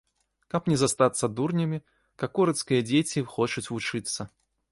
[0.53, 1.79] Каб не застацца дурнямі,
[2.25, 4.21] какорыцкія дзеці хочуць вучыцца.